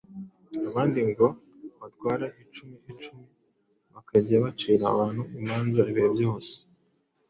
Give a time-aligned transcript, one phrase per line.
[0.69, 1.27] abandi ngo
[1.79, 3.25] batware icumi icumi.
[3.93, 6.53] Bakajya bacira abantu imanza ibihe byose: